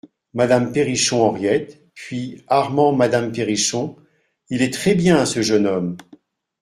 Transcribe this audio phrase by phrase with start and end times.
[0.33, 3.97] Madame Perrichon, Henriette; puis ARMAND MADAME PERRICHON
[4.49, 5.95] Il est très-bien, ce jeune homme!